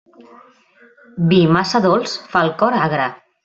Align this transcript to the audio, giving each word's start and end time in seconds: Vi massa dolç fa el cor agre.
Vi 1.33 1.39
massa 1.59 1.83
dolç 1.87 2.19
fa 2.33 2.45
el 2.49 2.53
cor 2.65 2.83
agre. 2.83 3.11